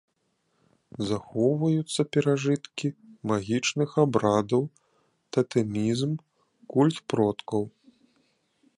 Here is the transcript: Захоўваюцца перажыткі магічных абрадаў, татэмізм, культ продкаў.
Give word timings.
Захоўваюцца 1.09 2.01
перажыткі 2.17 2.87
магічных 3.33 3.89
абрадаў, 4.07 4.63
татэмізм, 5.39 6.11
культ 6.77 6.97
продкаў. 7.15 7.61